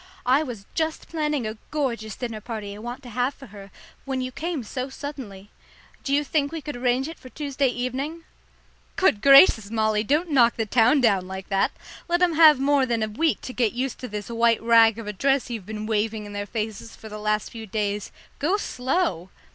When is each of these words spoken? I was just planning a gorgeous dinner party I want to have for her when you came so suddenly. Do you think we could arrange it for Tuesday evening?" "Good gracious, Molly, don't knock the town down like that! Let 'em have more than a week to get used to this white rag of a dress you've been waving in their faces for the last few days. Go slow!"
I 0.25 0.41
was 0.41 0.65
just 0.73 1.07
planning 1.09 1.45
a 1.45 1.57
gorgeous 1.69 2.15
dinner 2.15 2.41
party 2.41 2.73
I 2.75 2.79
want 2.79 3.03
to 3.03 3.09
have 3.11 3.35
for 3.35 3.45
her 3.45 3.69
when 4.03 4.19
you 4.19 4.31
came 4.31 4.63
so 4.63 4.89
suddenly. 4.89 5.51
Do 6.03 6.11
you 6.11 6.23
think 6.23 6.51
we 6.51 6.59
could 6.63 6.75
arrange 6.75 7.07
it 7.07 7.19
for 7.19 7.29
Tuesday 7.29 7.67
evening?" 7.67 8.23
"Good 8.95 9.21
gracious, 9.21 9.69
Molly, 9.69 10.03
don't 10.03 10.31
knock 10.31 10.55
the 10.55 10.65
town 10.65 11.01
down 11.01 11.27
like 11.27 11.49
that! 11.49 11.71
Let 12.07 12.23
'em 12.23 12.33
have 12.33 12.57
more 12.59 12.87
than 12.87 13.03
a 13.03 13.07
week 13.07 13.41
to 13.41 13.53
get 13.53 13.73
used 13.73 13.99
to 13.99 14.07
this 14.07 14.27
white 14.29 14.63
rag 14.63 14.97
of 14.97 15.05
a 15.05 15.13
dress 15.13 15.51
you've 15.51 15.67
been 15.67 15.85
waving 15.85 16.25
in 16.25 16.33
their 16.33 16.47
faces 16.47 16.95
for 16.95 17.07
the 17.07 17.19
last 17.19 17.51
few 17.51 17.67
days. 17.67 18.11
Go 18.39 18.57
slow!" 18.57 19.29